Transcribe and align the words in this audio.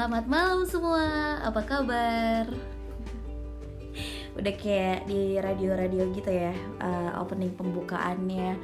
Selamat 0.00 0.32
malam 0.32 0.64
semua, 0.64 1.36
apa 1.44 1.60
kabar? 1.60 2.48
Udah 4.32 4.54
kayak 4.56 5.04
di 5.04 5.36
radio-radio 5.36 6.08
gitu 6.16 6.32
ya, 6.32 6.56
uh, 6.80 7.20
opening 7.20 7.52
pembukaannya. 7.52 8.56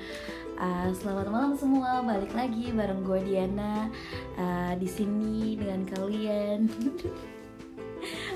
Uh, 0.56 0.88
Selamat 0.96 1.28
malam 1.28 1.52
semua, 1.52 2.00
balik 2.00 2.32
lagi 2.32 2.72
bareng 2.72 3.04
gue 3.04 3.20
Diana. 3.20 3.92
Uh, 4.40 4.80
di 4.80 4.88
sini 4.88 5.60
dengan 5.60 5.84
kalian. 5.84 6.72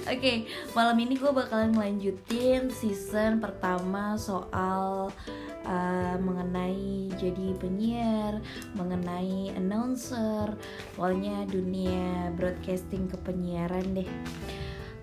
Oke, 0.04 0.20
okay, 0.20 0.36
malam 0.76 1.00
ini 1.00 1.16
gue 1.16 1.32
bakalan 1.32 1.72
melanjutin 1.72 2.68
season 2.68 3.40
pertama 3.40 4.20
soal 4.20 5.08
uh, 5.70 6.16
mengenai 6.18 7.14
jadi 7.14 7.54
penyiar, 7.62 8.42
mengenai 8.74 9.54
announcer, 9.54 10.58
pokoknya 10.98 11.46
dunia 11.46 12.34
broadcasting 12.34 13.06
kepenyiaran 13.06 13.94
deh. 13.94 14.10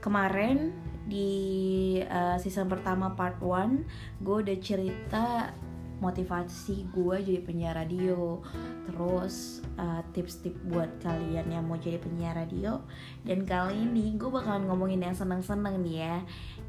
Kemarin 0.03 0.75
di 1.07 2.03
uh, 2.03 2.35
season 2.35 2.67
pertama 2.67 3.15
part 3.15 3.39
1 3.39 4.19
gue 4.19 4.35
udah 4.43 4.57
cerita 4.59 5.55
motivasi 5.97 6.93
gue 6.93 7.15
jadi 7.25 7.41
penyiar 7.41 7.73
radio. 7.73 8.43
Terus 8.85 9.65
uh, 9.81 10.05
tips-tips 10.13 10.61
buat 10.69 11.01
kalian 11.01 11.49
yang 11.49 11.65
mau 11.65 11.79
jadi 11.79 11.97
penyiar 11.97 12.37
radio. 12.37 12.85
Dan 13.25 13.43
kali 13.49 13.87
ini 13.87 14.13
gue 14.13 14.29
bakalan 14.29 14.69
ngomongin 14.69 15.01
yang 15.09 15.17
seneng-seneng 15.17 15.81
nih 15.81 15.97
ya. 16.05 16.15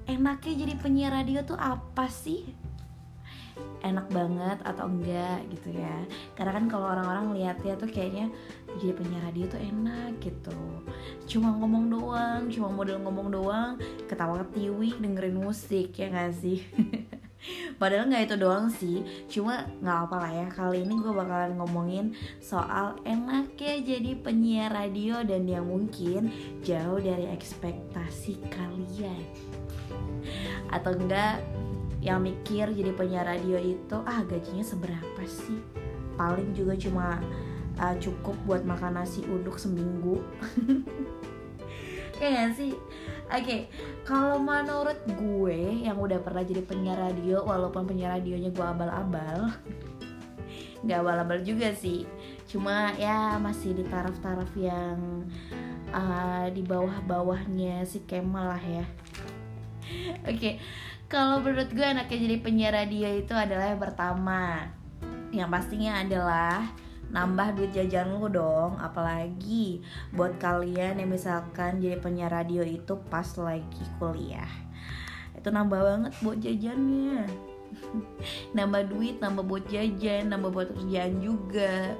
Enaknya 0.09 0.55
jadi 0.65 0.75
penyiar 0.81 1.13
radio 1.13 1.45
tuh 1.45 1.61
apa 1.61 2.09
sih 2.09 2.68
enak 3.83 4.07
banget 4.11 4.59
atau 4.67 4.91
enggak 4.91 5.39
gitu 5.55 5.79
ya 5.79 6.03
karena 6.35 6.53
kan 6.59 6.65
kalau 6.67 6.87
orang-orang 6.91 7.39
lihatnya 7.39 7.79
tuh 7.79 7.87
kayaknya 7.87 8.27
jadi 8.79 8.93
penyiar 8.95 9.23
radio 9.31 9.45
tuh 9.47 9.61
enak 9.63 10.11
gitu 10.19 10.61
cuma 11.31 11.55
ngomong 11.55 11.85
doang 11.91 12.43
cuma 12.51 12.69
model 12.75 12.99
ngomong 13.03 13.29
doang 13.31 13.73
ketawa 14.11 14.43
ketiwi 14.47 14.99
dengerin 14.99 15.39
musik 15.39 15.95
ya 15.95 16.11
gak 16.11 16.35
sih 16.35 16.63
Padahal 17.79 18.11
nggak 18.11 18.25
itu 18.27 18.37
doang 18.37 18.67
sih, 18.67 18.99
cuma 19.31 19.63
nggak 19.79 19.99
apa 20.11 20.17
lah 20.19 20.33
ya. 20.35 20.47
Kali 20.51 20.83
ini 20.83 20.99
gue 20.99 21.15
bakalan 21.15 21.55
ngomongin 21.55 22.07
soal 22.43 22.99
enaknya 23.07 23.79
jadi 23.79 24.19
penyiar 24.19 24.75
radio 24.75 25.23
dan 25.23 25.47
yang 25.47 25.71
mungkin 25.71 26.35
jauh 26.67 26.99
dari 26.99 27.31
ekspektasi 27.31 28.43
kalian. 28.51 29.23
Atau 30.75 30.99
enggak 30.99 31.39
yang 31.99 32.23
mikir 32.23 32.71
jadi 32.71 32.95
penyiar 32.95 33.27
radio 33.27 33.59
itu 33.59 33.97
ah 34.07 34.23
gajinya 34.23 34.63
seberapa 34.63 35.23
sih? 35.27 35.59
Paling 36.15 36.55
juga 36.55 36.79
cuma 36.79 37.19
uh, 37.79 37.95
cukup 37.99 38.35
buat 38.47 38.63
makan 38.67 39.03
nasi 39.03 39.23
uduk 39.27 39.59
seminggu. 39.59 40.23
Kayak 42.19 42.35
gak 42.35 42.51
sih? 42.59 42.75
Oke, 43.29 43.45
okay, 43.45 43.61
kalau 44.03 44.43
menurut 44.43 44.99
gue 45.21 45.87
yang 45.87 46.01
udah 46.01 46.19
pernah 46.19 46.43
jadi 46.43 46.65
penyiar 46.65 46.99
radio, 46.99 47.45
walaupun 47.47 47.87
penyiar 47.87 48.19
radionya 48.19 48.51
gue 48.51 48.67
abal-abal, 48.67 49.53
nggak 50.83 50.99
abal-abal 50.99 51.39
juga 51.47 51.71
sih. 51.77 52.09
Cuma 52.49 52.97
ya 52.97 53.37
masih 53.37 53.77
di 53.77 53.85
taraf-taraf 53.87 54.51
yang 54.57 55.29
uh, 55.93 56.49
di 56.49 56.65
bawah-bawahnya 56.65 57.85
si 57.85 58.03
Kemal 58.09 58.57
lah 58.57 58.65
ya. 58.65 58.85
Oke, 60.29 60.37
okay, 60.37 60.55
kalau 61.09 61.41
menurut 61.41 61.73
gue 61.73 61.85
enaknya 61.85 62.19
jadi 62.19 62.37
penyiar 62.45 62.73
radio 62.77 63.09
itu 63.17 63.33
adalah 63.33 63.73
yang 63.73 63.81
pertama, 63.81 64.69
yang 65.33 65.49
pastinya 65.49 66.05
adalah 66.05 66.69
nambah 67.09 67.57
duit 67.57 67.73
jajan 67.73 68.21
lu 68.21 68.29
dong 68.29 68.77
apalagi 68.77 69.81
buat 70.13 70.37
kalian 70.37 71.01
yang 71.01 71.09
misalkan 71.09 71.81
jadi 71.81 71.97
penyiar 71.97 72.29
radio 72.29 72.61
itu 72.61 73.01
pas 73.09 73.27
lagi 73.41 73.85
kuliah. 73.97 74.51
Itu 75.33 75.49
nambah 75.49 75.81
banget 75.81 76.13
buat 76.21 76.39
jajannya. 76.43 77.25
Nambah 78.57 78.91
duit 78.91 79.21
nambah 79.21 79.45
buat 79.45 79.65
jajan 79.69 80.33
nambah 80.33 80.51
buat 80.51 80.69
kerjaan 80.73 81.21
juga. 81.21 81.95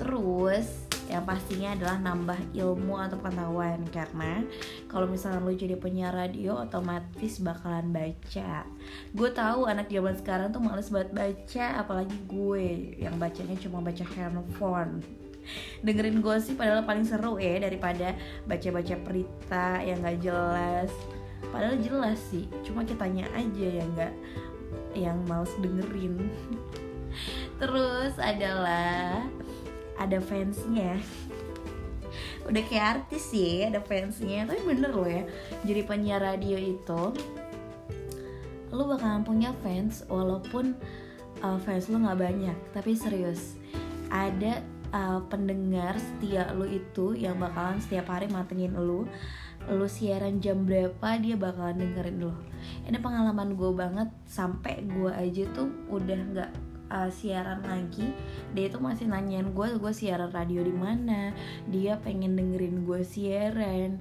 Terus 0.00 0.93
yang 1.04 1.28
pastinya 1.28 1.76
adalah 1.76 2.00
nambah 2.00 2.56
ilmu 2.56 2.96
atau 2.96 3.20
pengetahuan 3.20 3.84
karena 3.92 4.40
kalau 4.88 5.04
misalnya 5.04 5.44
lo 5.44 5.52
jadi 5.52 5.76
penyiar 5.76 6.16
radio 6.16 6.64
otomatis 6.64 7.44
bakalan 7.44 7.92
baca. 7.92 8.64
Gue 9.12 9.30
tahu 9.30 9.68
anak 9.68 9.92
zaman 9.92 10.16
sekarang 10.16 10.48
tuh 10.50 10.64
males 10.64 10.88
banget 10.88 11.10
baca 11.12 11.66
apalagi 11.84 12.16
gue 12.24 12.96
yang 12.96 13.20
bacanya 13.20 13.56
cuma 13.60 13.84
baca 13.84 14.04
handphone. 14.16 15.04
Dengerin 15.84 16.24
gue 16.24 16.36
sih 16.40 16.56
padahal 16.56 16.88
paling 16.88 17.04
seru 17.04 17.36
ya 17.36 17.60
daripada 17.60 18.16
baca-baca 18.48 18.96
berita 19.04 19.84
yang 19.84 20.00
gak 20.00 20.24
jelas. 20.24 20.90
Padahal 21.52 21.76
jelas 21.84 22.16
sih 22.32 22.48
cuma 22.64 22.80
kitanya 22.80 23.28
aja 23.36 23.68
yang 23.68 23.90
gak 23.92 24.14
yang 24.96 25.20
males 25.28 25.52
dengerin. 25.60 26.16
Terus 27.60 28.16
adalah 28.16 29.22
ada 29.98 30.18
fansnya. 30.18 30.98
Udah 32.44 32.62
kayak 32.68 32.86
artis 33.00 33.32
sih 33.32 33.64
ada 33.64 33.80
fansnya. 33.80 34.46
Tapi 34.46 34.60
bener 34.62 34.90
loh 34.92 35.08
ya 35.08 35.24
jadi 35.64 35.82
penyiar 35.86 36.20
radio 36.22 36.58
itu 36.58 37.02
lu 38.74 38.90
bakalan 38.90 39.22
punya 39.22 39.54
fans 39.62 40.02
walaupun 40.10 40.74
uh, 41.46 41.58
fans 41.62 41.86
lu 41.86 42.02
nggak 42.02 42.18
banyak. 42.18 42.58
Tapi 42.74 42.98
serius 42.98 43.54
ada 44.10 44.62
uh, 44.90 45.22
pendengar 45.30 45.98
setia 45.98 46.50
lu 46.54 46.66
itu 46.66 47.14
yang 47.14 47.38
bakalan 47.38 47.78
setiap 47.78 48.10
hari 48.10 48.26
matengin 48.30 48.74
lu. 48.74 49.06
Lu 49.64 49.86
siaran 49.88 50.44
jam 50.44 50.66
berapa 50.68 51.16
dia 51.22 51.38
bakalan 51.38 51.80
dengerin 51.80 52.18
lu. 52.20 52.32
Ini 52.84 52.98
pengalaman 53.00 53.56
gue 53.56 53.72
banget 53.72 54.08
sampai 54.28 54.84
gue 54.84 55.08
aja 55.08 55.44
tuh 55.56 55.70
udah 55.88 56.20
nggak 56.34 56.73
uh, 56.94 57.10
siaran 57.10 57.66
lagi 57.66 58.14
dia 58.54 58.70
itu 58.70 58.78
masih 58.78 59.10
nanyain 59.10 59.50
gue 59.50 59.68
gue 59.74 59.92
siaran 59.92 60.30
radio 60.30 60.62
di 60.62 60.74
mana? 60.74 61.34
Dia 61.66 61.98
pengen 61.98 62.38
dengerin 62.38 62.86
gue 62.86 63.02
siaran. 63.02 63.98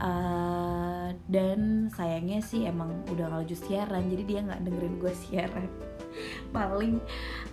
Uh, 0.00 1.12
dan 1.28 1.92
sayangnya 1.92 2.40
sih 2.40 2.64
emang 2.64 3.04
udah 3.12 3.28
lanjut 3.28 3.60
siaran 3.60 4.08
jadi 4.08 4.22
dia 4.24 4.40
nggak 4.46 4.62
dengerin 4.64 4.96
gue 4.96 5.12
siaran. 5.12 5.68
Paling 6.56 7.02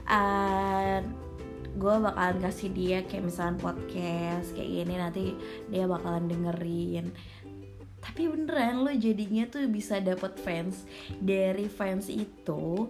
uh, 0.07 1.03
gue 1.77 1.95
bakalan 2.01 2.37
kasih 2.41 2.69
dia 2.71 2.97
kayak 3.03 3.27
misalnya 3.27 3.59
podcast 3.59 4.55
kayak 4.55 4.69
gini 4.69 4.95
nanti 4.95 5.23
dia 5.67 5.89
bakalan 5.89 6.29
dengerin. 6.29 7.11
Tapi 7.97 8.31
beneran 8.31 8.87
lo 8.87 8.93
jadinya 8.95 9.43
tuh 9.51 9.67
bisa 9.67 9.99
dapet 9.99 10.39
fans. 10.39 10.87
Dari 11.19 11.67
fans 11.67 12.07
itu 12.07 12.87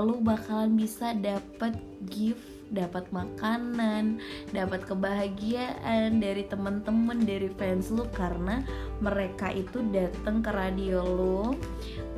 lu 0.00 0.22
bakalan 0.24 0.78
bisa 0.78 1.12
dapat 1.12 1.76
gift 2.08 2.52
dapat 2.72 3.04
makanan, 3.12 4.16
dapat 4.50 4.88
kebahagiaan 4.88 6.18
dari 6.18 6.48
temen-temen 6.48 7.20
dari 7.22 7.52
fans 7.60 7.92
lu 7.92 8.08
karena 8.16 8.64
mereka 9.04 9.52
itu 9.52 9.84
datang 9.92 10.40
ke 10.40 10.50
radio 10.50 11.04
lu 11.04 11.52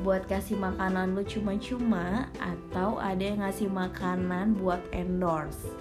buat 0.06 0.24
kasih 0.30 0.56
makanan 0.56 1.18
lu 1.18 1.26
cuma-cuma 1.26 2.30
atau 2.38 3.02
ada 3.02 3.20
yang 3.20 3.42
ngasih 3.42 3.68
makanan 3.68 4.54
buat 4.54 4.80
endorse 4.94 5.74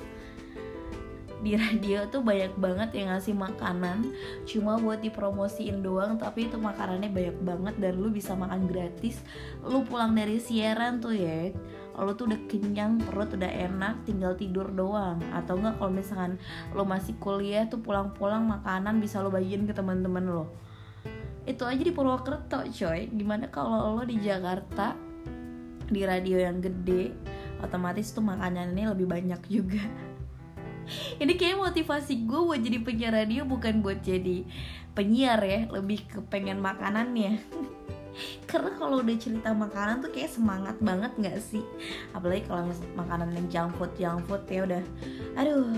di 1.43 1.59
radio 1.59 2.07
tuh 2.07 2.23
banyak 2.23 2.55
banget 2.55 2.89
yang 2.95 3.11
ngasih 3.11 3.35
makanan. 3.35 4.09
Cuma 4.47 4.79
buat 4.79 5.03
dipromosiin 5.03 5.83
doang 5.83 6.15
tapi 6.15 6.47
itu 6.47 6.55
makanannya 6.55 7.11
banyak 7.11 7.37
banget 7.43 7.75
dan 7.83 7.93
lu 7.99 8.09
bisa 8.09 8.31
makan 8.33 8.65
gratis. 8.65 9.19
Lu 9.61 9.83
pulang 9.83 10.15
dari 10.15 10.39
siaran 10.39 11.03
tuh 11.03 11.13
ya 11.13 11.51
lo 11.93 12.17
tuh 12.17 12.25
udah 12.25 12.41
kenyang 12.49 12.97
perut 12.97 13.37
udah 13.37 13.51
enak 13.51 14.07
tinggal 14.07 14.33
tidur 14.39 14.71
doang. 14.71 15.19
Atau 15.35 15.59
enggak 15.59 15.77
kalau 15.77 15.91
misalkan 15.91 16.33
lo 16.71 16.88
masih 16.88 17.13
kuliah 17.19 17.68
tuh 17.68 17.83
pulang-pulang 17.83 18.47
makanan 18.47 18.97
bisa 19.03 19.19
lo 19.19 19.29
bagiin 19.29 19.68
ke 19.68 19.75
teman-teman 19.75 20.25
lo 20.25 20.47
itu 21.44 21.68
aja 21.68 21.83
di 21.83 21.91
Purwokerto 21.91 22.63
coy. 22.71 23.12
Gimana 23.12 23.51
kalau 23.51 24.00
lo 24.00 24.03
di 24.07 24.15
Jakarta 24.15 24.95
di 25.83 26.01
radio 26.07 26.39
yang 26.39 26.63
gede 26.63 27.12
otomatis 27.59 28.12
tuh 28.15 28.23
makanannya 28.23 28.91
lebih 28.91 29.07
banyak 29.07 29.41
juga 29.51 29.83
ini 31.19 31.33
kayak 31.38 31.60
motivasi 31.60 32.25
gue 32.25 32.39
buat 32.42 32.62
jadi 32.62 32.77
penyiar 32.81 33.13
radio 33.13 33.45
bukan 33.45 33.83
buat 33.83 34.01
jadi 34.01 34.45
penyiar 34.94 35.42
ya 35.42 35.60
lebih 35.69 36.06
ke 36.06 36.19
pengen 36.30 36.62
makanannya 36.62 37.42
karena 38.50 38.71
kalau 38.77 39.01
udah 39.01 39.18
cerita 39.18 39.50
makanan 39.54 40.06
tuh 40.06 40.12
kayak 40.13 40.30
semangat 40.30 40.77
banget 40.77 41.12
nggak 41.18 41.39
sih? 41.42 41.65
Apalagi 42.13 42.45
kalau 42.45 42.69
makanan 42.94 43.33
yang 43.33 43.48
junk 43.50 43.71
food 43.81 43.92
junk 43.98 44.21
food 44.30 44.44
ya 44.45 44.62
udah. 44.69 44.83
Aduh 45.33 45.74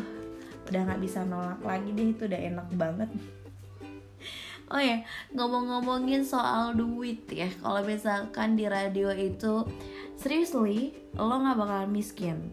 udah 0.66 0.82
nggak 0.82 1.02
bisa 1.02 1.22
nolak 1.24 1.62
lagi 1.62 1.90
deh 1.94 2.08
itu 2.12 2.26
udah 2.28 2.42
enak 2.42 2.68
banget. 2.76 3.10
Oh 4.66 4.82
ya, 4.82 5.06
ngomong-ngomongin 5.30 6.26
soal 6.26 6.74
duit 6.74 7.30
ya, 7.30 7.46
kalau 7.62 7.86
misalkan 7.86 8.58
di 8.58 8.66
radio 8.66 9.14
itu, 9.14 9.62
seriously, 10.18 10.90
lo 11.14 11.38
nggak 11.38 11.62
bakalan 11.62 11.94
miskin. 11.94 12.50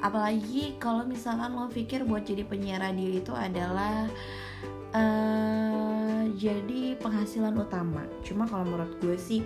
Apalagi 0.00 0.80
kalau 0.80 1.04
misalkan 1.04 1.52
lo 1.52 1.68
pikir 1.68 2.08
buat 2.08 2.24
jadi 2.24 2.48
penyiar 2.48 2.80
radio 2.80 3.20
itu 3.20 3.32
adalah 3.36 4.08
uh, 4.96 6.24
jadi 6.40 6.96
penghasilan 6.96 7.52
utama. 7.60 8.08
Cuma 8.24 8.48
kalau 8.48 8.64
menurut 8.64 8.96
gue 9.04 9.16
sih 9.20 9.44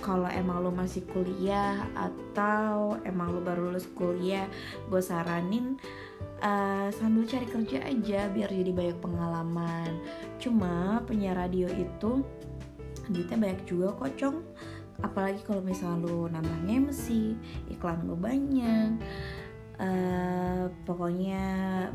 kalau 0.00 0.30
emang 0.30 0.64
lo 0.64 0.72
masih 0.72 1.04
kuliah 1.12 1.82
atau 1.92 2.96
emang 3.04 3.36
lo 3.36 3.40
baru 3.44 3.68
lulus 3.68 3.84
kuliah 3.92 4.48
gue 4.88 5.02
saranin 5.02 5.76
uh, 6.40 6.88
sambil 6.88 7.28
cari 7.28 7.44
kerja 7.44 7.84
aja 7.84 8.30
biar 8.32 8.50
jadi 8.54 8.72
banyak 8.72 8.98
pengalaman. 9.02 9.98
Cuma 10.38 11.02
penyiar 11.10 11.36
radio 11.36 11.68
itu 11.74 12.24
duitnya 13.10 13.36
banyak 13.36 13.60
juga 13.66 13.98
kok 13.98 14.14
cong. 14.14 14.38
Apalagi 15.00 15.40
kalau 15.42 15.64
misalnya 15.64 16.06
lo 16.06 16.28
nambah 16.28 16.68
MC 16.68 17.32
iklan 17.72 18.04
lo 18.04 18.14
banyak 18.14 19.00
uh, 19.80 20.68
pokoknya 20.84 21.42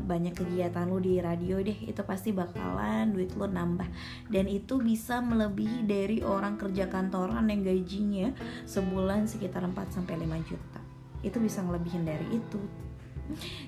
banyak 0.02 0.34
kegiatan 0.34 0.90
lu 0.90 0.98
di 0.98 1.22
radio 1.22 1.62
deh 1.62 1.78
itu 1.86 2.02
pasti 2.02 2.34
bakalan 2.34 3.14
duit 3.14 3.32
lu 3.38 3.46
nambah. 3.46 3.86
Dan 4.26 4.50
itu 4.50 4.82
bisa 4.82 5.22
melebihi 5.22 5.86
dari 5.86 6.18
orang 6.26 6.58
kerja 6.58 6.90
kantoran 6.90 7.46
yang 7.46 7.62
gajinya 7.62 8.34
sebulan 8.66 9.30
sekitar 9.30 9.62
4 9.62 9.72
sampai 9.94 10.18
5 10.18 10.48
juta. 10.50 10.80
Itu 11.22 11.38
bisa 11.38 11.62
ngelebihin 11.62 12.04
dari 12.04 12.26
itu. 12.34 12.60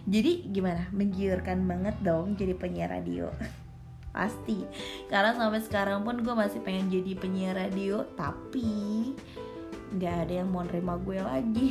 Jadi 0.07 0.51
gimana? 0.51 0.87
Menggiurkan 0.95 1.67
banget 1.67 1.97
dong 2.03 2.35
jadi 2.35 2.55
penyiar 2.55 2.91
radio. 2.95 3.31
Pasti. 4.17 4.67
Karena 5.07 5.35
sampai 5.35 5.63
sekarang 5.63 6.03
pun 6.03 6.23
gue 6.23 6.35
masih 6.35 6.63
pengen 6.63 6.91
jadi 6.91 7.15
penyiar 7.15 7.55
radio 7.55 8.03
tapi 8.19 9.15
nggak 9.89 10.17
ada 10.29 10.33
yang 10.45 10.49
mau 10.53 10.63
nerima 10.65 10.95
gue 11.01 11.19
lagi. 11.21 11.69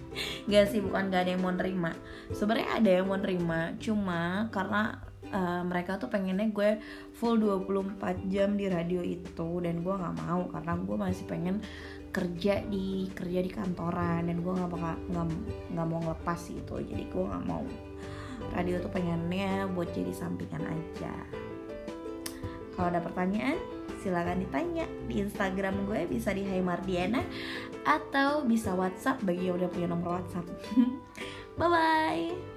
Nggak 0.50 0.64
sih 0.74 0.80
bukan 0.82 1.06
nggak 1.06 1.22
ada 1.22 1.30
yang 1.36 1.42
mau 1.42 1.54
nerima. 1.54 1.92
Sebenarnya 2.34 2.68
ada 2.82 2.90
yang 2.90 3.06
mau 3.06 3.18
nerima 3.20 3.60
cuma 3.78 4.50
karena 4.50 4.98
uh, 5.30 5.62
mereka 5.62 5.94
tuh 6.02 6.10
pengennya 6.10 6.50
gue 6.50 6.82
full 7.14 7.38
24 7.38 8.26
jam 8.26 8.58
di 8.58 8.66
radio 8.66 9.00
itu 9.04 9.62
dan 9.62 9.86
gue 9.86 9.94
nggak 9.94 10.16
mau 10.26 10.50
karena 10.50 10.72
gue 10.82 10.96
masih 10.98 11.24
pengen 11.30 11.56
kerja 12.10 12.66
di 12.66 13.06
kerja 13.14 13.38
di 13.38 13.50
kantoran 13.54 14.26
dan 14.26 14.42
gue 14.42 14.50
nggak 14.50 14.70
bakal 14.70 14.94
nggak 15.70 15.86
mau 15.86 16.00
ngelepas 16.02 16.40
itu. 16.50 16.74
Jadi 16.82 17.04
gue 17.06 17.24
nggak 17.24 17.46
mau. 17.46 17.62
Radio 18.50 18.82
tuh 18.82 18.90
pengennya 18.90 19.70
buat 19.70 19.94
jadi 19.94 20.10
sampingan 20.10 20.64
aja. 20.66 21.14
Kalau 22.74 22.88
ada 22.88 23.04
pertanyaan 23.04 23.60
silahkan 24.00 24.40
ditanya 24.40 24.88
di 25.06 25.20
Instagram 25.20 25.84
gue 25.84 26.08
bisa 26.08 26.32
di 26.32 26.42
Hai 26.42 26.64
Mardiana 26.64 27.22
atau 27.84 28.42
bisa 28.44 28.72
WhatsApp 28.72 29.22
bagi 29.22 29.48
yang 29.52 29.60
udah 29.60 29.68
punya 29.68 29.88
nomor 29.88 30.20
WhatsApp. 30.20 30.46
bye 31.60 31.68
bye. 31.68 32.49